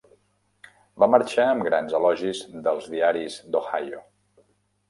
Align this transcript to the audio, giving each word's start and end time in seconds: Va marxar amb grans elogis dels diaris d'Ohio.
Va 1.03 1.09
marxar 1.15 1.45
amb 1.49 1.67
grans 1.69 1.93
elogis 1.99 2.43
dels 2.69 2.91
diaris 2.97 3.37
d'Ohio. 3.53 4.03